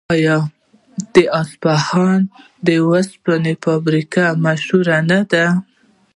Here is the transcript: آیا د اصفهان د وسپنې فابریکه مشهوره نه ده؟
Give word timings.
آیا 0.15 0.37
د 1.15 1.17
اصفهان 1.41 2.19
د 2.67 2.69
وسپنې 2.89 3.53
فابریکه 3.63 4.25
مشهوره 4.45 4.97
نه 5.11 5.19
ده؟ 5.31 5.45